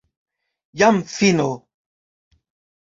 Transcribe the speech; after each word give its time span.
Jam 0.81 0.97
fino! 1.17 1.49